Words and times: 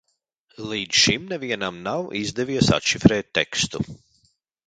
Līdz 0.69 0.99
šim 1.01 1.27
nevienam 1.33 1.77
nav 1.89 2.09
izdevies 2.21 2.71
atšifrēt 2.79 3.31
tekstu. 3.41 3.85